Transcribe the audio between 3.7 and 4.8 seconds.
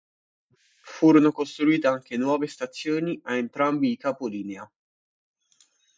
i capolinea.